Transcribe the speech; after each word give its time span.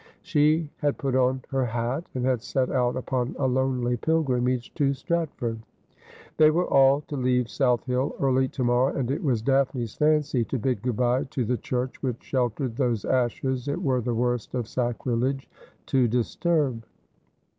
She 0.23 0.71
had 0.77 0.97
put 0.97 1.13
on 1.13 1.43
her 1.49 1.63
hat, 1.63 2.05
and 2.15 2.25
had 2.25 2.41
set 2.41 2.71
out 2.71 2.95
upon 2.95 3.35
a 3.37 3.45
lonely 3.45 3.97
pilgrimage 3.97 4.73
to 4.73 4.89
fctratford. 4.93 5.59
They 6.37 6.49
were 6.49 6.65
all 6.65 7.01
to 7.01 7.15
leave 7.15 7.51
South 7.51 7.83
Hill 7.85 8.15
early 8.19 8.47
to 8.47 8.63
morrow, 8.63 8.95
and 8.95 9.11
it 9.11 9.23
was 9.23 9.43
Daphne's 9.43 9.93
fancy 9.93 10.43
to 10.45 10.57
bid 10.57 10.81
good 10.81 10.97
bye 10.97 11.25
to 11.25 11.45
the 11.45 11.57
church 11.57 12.01
which 12.01 12.23
sheltered 12.23 12.77
those 12.77 13.05
ashes 13.05 13.67
it 13.67 13.83
were 13.83 14.01
the 14.01 14.15
worst 14.15 14.55
of 14.55 14.67
sacrilege 14.67 15.47
to 15.85 16.07
disturb. 16.07 16.83